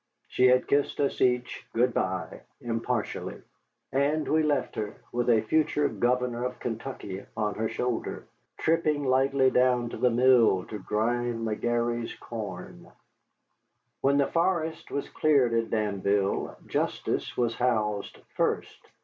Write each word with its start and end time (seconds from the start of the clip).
She 0.29 0.47
had 0.47 0.65
kissed 0.65 0.99
us 0.99 1.21
each 1.21 1.63
good 1.75 1.93
by 1.93 2.41
impartially. 2.59 3.39
And 3.91 4.27
we 4.27 4.41
left 4.41 4.75
her, 4.75 4.95
with 5.11 5.29
a 5.29 5.41
future 5.41 5.89
governor 5.89 6.43
of 6.43 6.59
Kentucky 6.59 7.23
on 7.37 7.53
her 7.53 7.69
shoulder, 7.69 8.25
tripping 8.57 9.03
lightly 9.05 9.51
down 9.51 9.89
to 9.89 9.97
the 9.97 10.09
mill 10.09 10.65
to 10.69 10.79
grind 10.79 11.45
the 11.47 11.55
McGarrys' 11.55 12.19
corn. 12.19 12.91
When 14.01 14.17
the 14.17 14.25
forest 14.25 14.89
was 14.89 15.07
cleared 15.07 15.53
at 15.53 15.69
Danville, 15.69 16.57
Justice 16.65 17.37
was 17.37 17.53
housed 17.53 18.17
first. 18.35 18.87